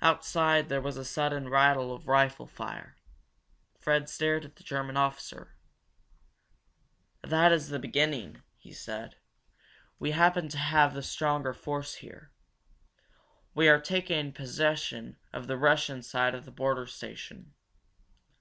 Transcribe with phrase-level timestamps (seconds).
[0.00, 2.96] Outside there was a sudden rattle of rifle fire.
[3.80, 5.56] Fred stared at the German officer.
[7.24, 9.16] "That is the beginning," he said.
[9.98, 12.30] "We happen to have the stronger force here.
[13.54, 17.52] We are taking possession of the Russian side of the border station!